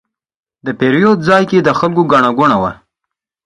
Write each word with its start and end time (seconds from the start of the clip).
د 0.65 0.67
پیرود 0.79 1.19
ځای 1.27 1.43
کې 1.49 1.59
د 1.63 1.69
خلکو 1.79 2.01
ګڼه 2.11 2.29
ګوڼه 2.37 2.57
وه. 2.61 2.71